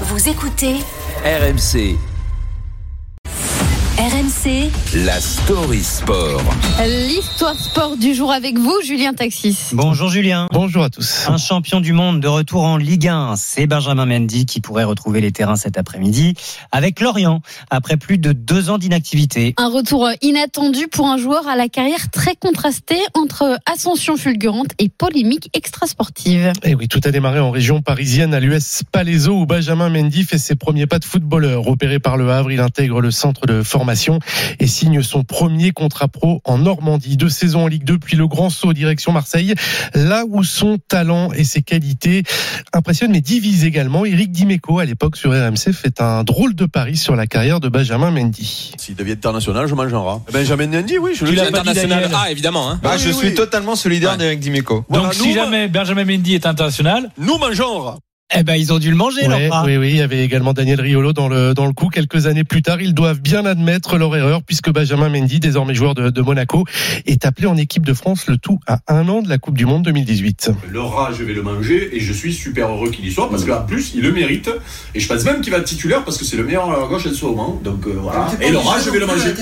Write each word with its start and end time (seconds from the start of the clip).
Vous 0.00 0.28
écoutez 0.28 0.78
RMC, 1.24 1.96
RMC 3.96 4.72
la 5.06 5.20
story 5.20 5.80
sport. 5.84 6.42
L'histoire 6.84 7.54
sport 7.56 7.96
du 7.96 8.12
jour 8.12 8.32
avec 8.32 8.58
vous, 8.58 8.74
Julien 8.84 9.12
Taxis. 9.14 9.56
Bonjour 9.72 10.08
Julien. 10.08 10.48
Bonjour 10.52 10.82
à 10.82 10.90
tous. 10.90 11.28
Un 11.28 11.36
champion 11.36 11.80
du 11.80 11.92
monde 11.92 12.18
de 12.18 12.26
retour 12.26 12.64
en 12.64 12.76
Ligue 12.76 13.06
1, 13.06 13.36
c'est 13.36 13.68
Benjamin 13.68 14.04
Mendy 14.04 14.46
qui 14.46 14.60
pourrait 14.60 14.82
retrouver 14.82 15.20
les 15.20 15.30
terrains 15.30 15.54
cet 15.54 15.78
après-midi 15.78 16.34
avec 16.72 16.98
Lorient 16.98 17.40
après 17.70 17.96
plus 17.96 18.18
de 18.18 18.32
deux 18.32 18.68
ans 18.68 18.78
d'inactivité. 18.78 19.54
Un 19.58 19.68
retour 19.68 20.10
inattendu 20.22 20.88
pour 20.88 21.06
un 21.06 21.16
joueur 21.16 21.46
à 21.46 21.54
la 21.54 21.68
carrière 21.68 22.10
très 22.10 22.34
contrastée 22.34 22.98
entre 23.14 23.58
ascension 23.72 24.16
fulgurante 24.16 24.72
et 24.80 24.88
polémique 24.88 25.50
extrasportive. 25.54 26.52
Et 26.64 26.70
Eh 26.70 26.74
oui, 26.74 26.88
tout 26.88 27.00
a 27.04 27.12
démarré 27.12 27.38
en 27.38 27.52
région 27.52 27.80
parisienne 27.80 28.34
à 28.34 28.40
l'US 28.40 28.82
Palaiso 28.90 29.34
où 29.34 29.46
Benjamin 29.46 29.88
Mendy 29.88 30.24
fait 30.24 30.38
ses 30.38 30.56
premiers 30.56 30.88
pas 30.88 30.98
de 30.98 31.04
footballeur. 31.04 31.68
Opéré 31.68 32.00
par 32.00 32.16
le 32.16 32.28
Havre, 32.32 32.50
il 32.50 32.58
intègre 32.60 33.00
le 33.00 33.12
centre 33.12 33.46
de 33.46 33.62
formation 33.62 33.83
et 34.60 34.66
signe 34.66 35.02
son 35.02 35.24
premier 35.24 35.72
contrat 35.72 36.08
pro 36.08 36.40
en 36.44 36.58
Normandie. 36.58 37.16
Deux 37.16 37.28
saisons 37.28 37.64
en 37.64 37.66
Ligue 37.66 37.84
2 37.84 37.98
puis 37.98 38.16
le 38.16 38.26
grand 38.26 38.50
saut 38.50 38.72
direction 38.72 39.12
Marseille, 39.12 39.54
là 39.94 40.24
où 40.28 40.42
son 40.44 40.78
talent 40.88 41.32
et 41.32 41.44
ses 41.44 41.62
qualités 41.62 42.22
impressionnent 42.72 43.12
mais 43.12 43.20
divisent 43.20 43.64
également. 43.64 44.04
Eric 44.04 44.30
Dimeco 44.32 44.78
à 44.78 44.84
l'époque 44.84 45.16
sur 45.16 45.30
RMC 45.32 45.72
fait 45.72 46.00
un 46.00 46.24
drôle 46.24 46.54
de 46.54 46.66
pari 46.66 46.96
sur 46.96 47.16
la 47.16 47.26
carrière 47.26 47.60
de 47.60 47.68
Benjamin 47.68 48.10
Mendy. 48.10 48.72
S'il 48.78 48.94
devient 48.96 49.12
international, 49.12 49.66
je 49.66 49.74
mange 49.74 49.92
un 49.94 50.00
rat. 50.00 50.20
Benjamin 50.32 50.66
Mendy, 50.66 50.98
oui, 50.98 51.12
je 51.14 51.24
le 51.24 51.32
dis. 51.32 51.40
international. 51.40 52.10
Ah, 52.14 52.30
évidemment. 52.30 52.70
Hein. 52.70 52.80
Bah, 52.82 52.92
Oui, 52.94 53.02
je 53.02 53.08
oui, 53.08 53.14
suis 53.14 53.34
totalement 53.34 53.76
solidaire 53.76 54.12
Ouais. 54.12 54.16
d'Eric 54.18 54.40
Dimeco. 54.40 54.84
Voilà, 54.88 55.04
Donc 55.08 55.18
nous, 55.18 55.24
si 55.24 55.32
jamais 55.34 55.68
Benjamin 55.68 56.04
Mendy 56.04 56.34
est 56.34 56.46
international, 56.46 57.10
Nous 57.18 57.38
mangeons 57.38 57.80
un 57.80 57.84
rat. 57.84 57.98
Eh 58.36 58.42
ben 58.42 58.54
ils 58.54 58.72
ont 58.72 58.78
dû 58.78 58.90
le 58.90 58.96
manger 58.96 59.28
Ouais, 59.28 59.48
leur 59.48 59.64
oui, 59.64 59.76
oui, 59.76 59.90
il 59.90 59.96
y 59.96 60.00
avait 60.00 60.24
également 60.24 60.54
Daniel 60.54 60.80
Riolo 60.80 61.12
dans 61.12 61.28
le, 61.28 61.54
dans 61.54 61.66
le 61.66 61.72
coup. 61.72 61.88
Quelques 61.88 62.26
années 62.26 62.42
plus 62.42 62.62
tard, 62.62 62.80
ils 62.80 62.94
doivent 62.94 63.20
bien 63.20 63.44
admettre 63.44 63.96
leur 63.96 64.16
erreur 64.16 64.42
puisque 64.42 64.70
Benjamin 64.70 65.08
Mendy, 65.08 65.40
désormais 65.40 65.74
joueur 65.74 65.94
de, 65.94 66.10
de 66.10 66.22
Monaco, 66.22 66.64
est 67.06 67.26
appelé 67.26 67.46
en 67.46 67.56
équipe 67.56 67.86
de 67.86 67.94
France 67.94 68.26
le 68.26 68.36
tout 68.38 68.58
à 68.66 68.80
un 68.88 69.08
an 69.08 69.22
de 69.22 69.28
la 69.28 69.38
Coupe 69.38 69.56
du 69.56 69.66
Monde 69.66 69.84
2018. 69.84 70.50
Le 70.68 70.80
rat, 70.80 71.12
je 71.16 71.22
vais 71.22 71.34
le 71.34 71.42
manger 71.42 71.94
et 71.94 72.00
je 72.00 72.12
suis 72.12 72.32
super 72.32 72.70
heureux 72.70 72.90
qu'il 72.90 73.06
y 73.06 73.12
soit 73.12 73.30
parce 73.30 73.44
qu'en 73.44 73.62
plus, 73.62 73.92
il 73.94 74.02
le 74.02 74.10
mérite. 74.10 74.50
Et 74.94 75.00
je 75.00 75.06
pense 75.06 75.24
même 75.24 75.40
qu'il 75.40 75.52
va 75.52 75.58
être 75.58 75.64
titulaire 75.64 76.02
parce 76.02 76.18
que 76.18 76.24
c'est 76.24 76.36
le 76.36 76.44
meilleur 76.44 76.70
à 76.70 76.88
gauche 76.88 77.06
en 77.06 77.12
ce 77.12 77.24
moment. 77.24 77.60
Donc 77.62 77.86
euh, 77.86 77.92
voilà. 78.00 78.28
Et 78.40 78.50
le 78.50 78.58
rat, 78.58 78.80
je 78.84 78.90
vais 78.90 78.98
le 78.98 79.06
manger. 79.06 79.34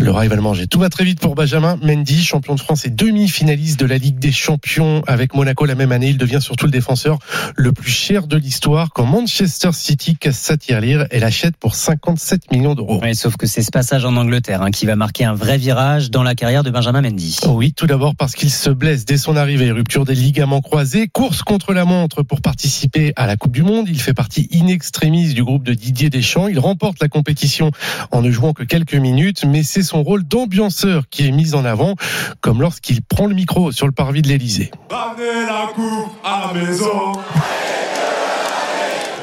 Le 0.00 0.12
rat, 0.12 0.24
il 0.24 0.28
va 0.28 0.36
le 0.36 0.42
manger. 0.42 0.68
Tout 0.68 0.78
va 0.78 0.90
très 0.90 1.02
vite 1.02 1.18
pour 1.18 1.34
Benjamin 1.34 1.76
Mendy, 1.82 2.22
champion 2.22 2.54
de 2.54 2.60
France 2.60 2.86
et 2.86 2.90
demi-finaliste 2.90 3.80
de 3.80 3.86
la 3.86 3.98
Ligue 3.98 4.20
des 4.20 4.30
Champions 4.30 5.02
avec 5.08 5.34
Monaco 5.34 5.64
la 5.64 5.74
même 5.74 5.90
année. 5.90 6.10
Il 6.10 6.18
devient 6.18 6.38
surtout 6.40 6.66
le 6.66 6.70
défenseur 6.70 7.18
le 7.56 7.72
plus 7.72 7.90
cher 7.90 8.28
de 8.28 8.36
l'histoire 8.36 8.90
quand 8.92 9.06
Manchester 9.06 9.70
City 9.72 10.16
casse 10.16 10.38
sa 10.38 10.56
tirelire 10.56 11.06
et 11.10 11.18
l'achète 11.18 11.56
pour 11.56 11.74
57 11.74 12.52
millions 12.52 12.76
d'euros. 12.76 13.00
Ouais, 13.00 13.14
sauf 13.14 13.36
que 13.36 13.48
c'est 13.48 13.62
ce 13.62 13.72
passage 13.72 14.04
en 14.04 14.16
Angleterre 14.16 14.62
hein, 14.62 14.70
qui 14.70 14.86
va 14.86 14.94
marquer 14.94 15.24
un 15.24 15.34
vrai 15.34 15.58
virage 15.58 16.12
dans 16.12 16.22
la 16.22 16.36
carrière 16.36 16.62
de 16.62 16.70
Benjamin 16.70 17.02
Mendy. 17.02 17.36
Oui, 17.48 17.72
tout 17.72 17.88
d'abord 17.88 18.14
parce 18.14 18.36
qu'il 18.36 18.50
se 18.50 18.70
blesse 18.70 19.04
dès 19.04 19.18
son 19.18 19.34
arrivée, 19.36 19.72
rupture 19.72 20.04
des 20.04 20.14
ligaments 20.14 20.60
croisés, 20.60 21.08
course 21.08 21.42
contre 21.42 21.72
la 21.72 21.84
montre 21.84 22.22
pour 22.22 22.40
participer 22.40 23.12
à 23.16 23.26
la 23.26 23.36
Coupe 23.36 23.52
du 23.52 23.64
Monde. 23.64 23.86
Il 23.88 24.00
fait 24.00 24.14
partie 24.14 24.48
in 24.54 24.68
extremis 24.68 25.34
du 25.34 25.42
groupe 25.42 25.64
de 25.64 25.74
Didier 25.74 26.08
Deschamps. 26.08 26.46
Il 26.46 26.60
remporte 26.60 27.00
la 27.00 27.08
compétition 27.08 27.72
en 28.12 28.22
ne 28.22 28.30
jouant 28.30 28.52
que 28.52 28.62
quelques 28.62 28.94
minutes, 28.94 29.44
mais 29.44 29.64
c'est 29.64 29.87
son 29.88 30.02
rôle 30.02 30.22
d'ambianceur 30.22 31.04
qui 31.10 31.26
est 31.26 31.32
mis 31.32 31.54
en 31.54 31.64
avant, 31.64 31.94
comme 32.40 32.60
lorsqu'il 32.60 33.02
prend 33.02 33.26
le 33.26 33.34
micro 33.34 33.72
sur 33.72 33.86
le 33.86 33.92
parvis 33.92 34.22
de 34.22 34.28
l'Elysée. 34.28 34.70
Ramenez 34.90 35.46
la 35.46 35.72
coupe 35.74 36.12
à 36.22 36.52
la 36.52 36.60
maison. 36.60 37.12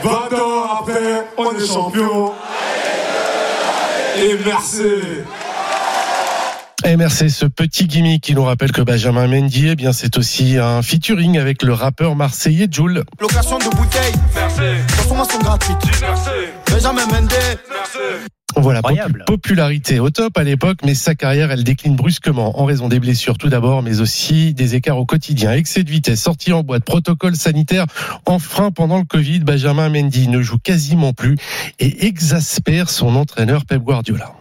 20 0.04 0.12
ans 0.12 0.80
après, 0.82 1.28
on 1.38 1.52
est 1.52 1.66
champion. 1.66 2.32
Et 4.18 4.38
merci. 4.46 4.82
MRC, 6.86 7.30
ce 7.30 7.46
petit 7.46 7.88
gimmick 7.88 8.22
qui 8.22 8.36
nous 8.36 8.44
rappelle 8.44 8.72
que 8.72 8.82
Benjamin 8.82 9.28
Mendy, 9.28 9.70
eh 9.70 9.76
bien, 9.76 9.92
c'est 9.92 10.18
aussi 10.18 10.58
un 10.58 10.82
featuring 10.82 11.40
avec 11.40 11.64
le 11.64 11.74
rappeur 11.74 12.16
marseillais 12.16 12.68
Joule. 12.70 13.04
Location 13.20 13.58
de 13.58 13.76
bouteilles. 13.76 14.14
Merci. 14.36 14.62
Consommation 14.98 15.40
gratuite. 15.40 15.78
Merci. 16.02 16.30
Benjamin 16.72 17.06
Mendy. 17.08 17.36
Merci. 17.70 17.98
Voilà, 18.66 18.82
popularité 19.28 20.00
au 20.00 20.10
top 20.10 20.36
à 20.40 20.44
l'époque, 20.44 20.80
mais 20.84 20.96
sa 20.96 21.14
carrière, 21.14 21.52
elle 21.52 21.64
décline 21.64 21.96
brusquement 21.96 22.60
en 22.60 22.66
raison 22.66 22.88
des 22.88 23.00
blessures 23.00 23.38
tout 23.38 23.48
d'abord, 23.48 23.84
mais 23.84 24.02
aussi 24.02 24.56
des 24.56 24.74
écarts 24.74 24.98
au 24.98 25.06
quotidien. 25.06 25.54
Excès 25.54 25.84
de 25.84 25.90
vitesse, 25.92 26.20
sortie 26.20 26.52
en 26.52 26.64
boîte, 26.64 26.84
protocole 26.84 27.36
sanitaire, 27.36 27.86
enfreint 28.26 28.72
pendant 28.72 28.98
le 28.98 29.04
Covid, 29.04 29.42
Benjamin 29.42 29.90
Mendy 29.90 30.30
ne 30.30 30.42
joue 30.42 30.58
quasiment 30.58 31.14
plus 31.14 31.38
et 31.78 32.08
exaspère 32.08 32.90
son 32.90 33.16
entraîneur 33.16 33.66
Pep 33.66 33.84
Guardiola. 33.84 34.34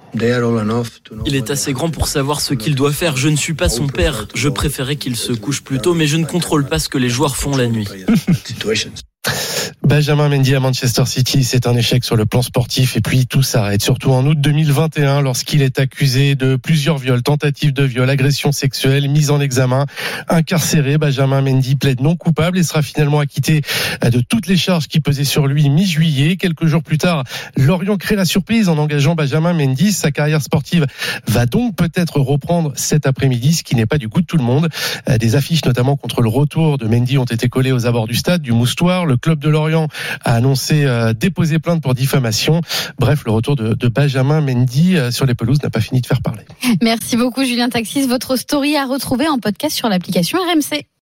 Il 1.27 1.35
est 1.35 1.51
assez 1.51 1.75
grand 1.75 1.91
pour 1.91 2.09
savoir 2.09 2.41
ce 2.41 2.55
qu'il 2.55 2.77
doit 2.77 2.93
faire. 2.93 3.19
Je 3.19 3.29
ne 3.29 3.37
suis 3.37 3.53
pas 3.53 3.69
son 3.69 3.89
père. 3.89 4.27
Je 4.35 4.49
préférais 4.49 4.97
qu'il 4.97 5.17
se 5.17 5.35
couche 5.35 5.63
plus 5.63 5.81
tôt, 5.81 5.93
mais 5.93 6.07
je 6.07 6.17
ne 6.17 6.25
contrôle 6.25 6.67
pas 6.67 6.79
ce 6.79 6.89
que 6.89 6.97
les 6.97 7.11
joueurs 7.11 7.37
font 7.37 7.57
la 7.59 7.67
nuit. 7.67 7.89
Benjamin 9.87 10.31
Mendy 10.31 10.55
à 10.55 10.61
Manchester 10.61 11.05
City, 11.05 11.45
c'est 11.45 11.67
un 11.67 11.77
échec 11.77 12.05
sur 12.05 12.17
le 12.17 12.25
plan 12.25 12.41
sportif 12.41 12.97
et 12.97 13.03
puis 13.03 13.27
tout 13.27 13.43
s'arrête, 13.43 13.83
surtout 13.83 14.13
en 14.13 14.25
août 14.25 14.41
2021 14.41 15.21
lorsqu'il 15.21 15.61
est 15.61 15.79
accusé 15.79 16.35
de 16.37 16.57
plusieurs 16.57 16.97
viols, 16.97 17.23
tentatives 17.23 17.75
de 17.75 17.85
viol, 17.85 18.09
agression 18.09 18.51
sexuelle, 18.51 19.11
mise 19.11 19.31
en 19.31 19.41
examen, 19.41 19.85
incarcéré. 20.29 20.97
Benjamin 20.97 21.43
Mendy 21.43 21.77
plaide 21.77 22.01
non 22.01 22.17
coupable 22.17 22.59
et 22.59 22.63
sera 22.63 22.81
finalement 22.81 23.19
acquitté 23.19 23.61
de 24.03 24.21
toutes 24.21 24.47
les 24.47 24.57
charges 24.57 24.89
qui 24.89 25.01
pesaient 25.01 25.25
sur 25.25 25.47
lui 25.47 25.69
mi-juillet. 25.69 26.37
Quelques 26.37 26.65
jours 26.65 26.83
plus 26.83 26.99
tard, 26.99 27.25
Lorient 27.57 27.99
crée 27.99 28.17
la 28.17 28.25
surprise 28.25 28.71
en 28.71 28.79
engageant 28.79 29.15
Benjamin 29.15 29.53
Mendy. 29.53 29.93
Sa 29.93 30.11
carrière 30.11 30.41
sportive 30.41 30.87
va 31.29 31.45
donc 31.45 31.77
peut-être 31.77 32.21
reprendre 32.21 32.73
cet 32.75 33.07
après-midi, 33.07 33.53
ce 33.53 33.63
qui 33.63 33.77
n'est 33.77 33.87
pas 33.87 33.99
du 33.99 34.09
goût 34.09 34.23
de 34.23 34.27
tout 34.27 34.39
le 34.39 34.45
monde. 34.45 34.71
Des 35.21 35.37
affiches 35.37 35.65
notamment 35.67 35.97
contre 35.97 36.23
le 36.23 36.31
retour 36.31 36.79
de 36.79 36.87
Mendy 36.87 37.19
ont 37.19 37.25
été 37.25 37.51
collées 37.51 37.73
aux 37.73 37.87
abords 37.87 38.07
du 38.07 38.15
stade 38.15 38.41
du 38.41 38.53
Moustoir. 38.53 39.05
Le 39.05 39.19
club 39.19 39.39
de 39.39 39.51
Lorient 39.51 39.74
a 40.25 40.35
annoncé 40.35 40.85
euh, 40.85 41.13
déposer 41.13 41.59
plainte 41.59 41.83
pour 41.83 41.95
diffamation. 41.95 42.61
Bref, 42.99 43.23
le 43.25 43.33
retour 43.33 43.57
de, 43.57 43.75
de 43.75 43.89
Benjamin 43.89 44.41
Mendy 44.41 44.97
euh, 44.97 45.11
sur 45.11 45.27
les 45.27 45.35
pelouses 45.35 45.63
n'a 45.63 45.71
pas 45.71 45.81
fini 45.81 46.01
de 46.01 46.07
faire 46.07 46.23
parler. 46.23 46.43
Merci 46.83 47.17
beaucoup, 47.17 47.45
Julien 47.45 47.69
Taxis. 47.69 48.07
Votre 48.07 48.37
story 48.37 48.77
à 48.77 48.87
retrouver 48.87 49.29
en 49.29 49.39
podcast 49.39 49.77
sur 49.77 49.89
l'application 49.89 50.39
RMC. 50.39 50.85